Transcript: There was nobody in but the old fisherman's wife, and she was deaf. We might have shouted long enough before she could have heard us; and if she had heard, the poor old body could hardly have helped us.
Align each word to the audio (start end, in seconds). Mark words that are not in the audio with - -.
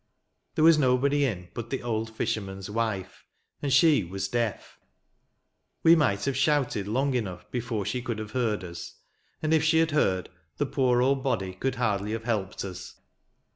There 0.55 0.63
was 0.63 0.79
nobody 0.79 1.25
in 1.25 1.49
but 1.53 1.69
the 1.69 1.83
old 1.83 2.09
fisherman's 2.09 2.71
wife, 2.71 3.23
and 3.61 3.71
she 3.71 4.03
was 4.03 4.27
deaf. 4.27 4.79
We 5.83 5.95
might 5.95 6.25
have 6.25 6.35
shouted 6.35 6.87
long 6.87 7.13
enough 7.13 7.51
before 7.51 7.85
she 7.85 8.01
could 8.01 8.17
have 8.17 8.31
heard 8.31 8.63
us; 8.63 8.95
and 9.43 9.53
if 9.53 9.63
she 9.63 9.77
had 9.77 9.91
heard, 9.91 10.29
the 10.57 10.65
poor 10.65 11.03
old 11.03 11.21
body 11.23 11.53
could 11.53 11.75
hardly 11.75 12.13
have 12.13 12.23
helped 12.23 12.63
us. 12.65 12.95